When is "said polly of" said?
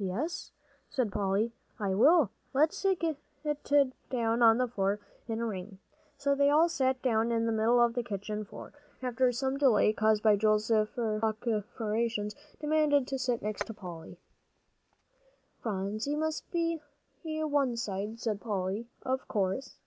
18.18-19.28